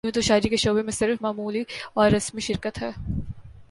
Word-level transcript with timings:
یوں 0.03 0.11
تو 0.11 0.21
شاعری 0.21 0.49
کے 0.49 0.57
شعبے 0.57 0.81
میں 0.81 0.91
صرف 0.91 1.21
معمولی 1.21 1.61
اور 1.93 2.09
رسمی 2.11 2.41
شرکت 2.41 2.81
ہے 2.81 2.89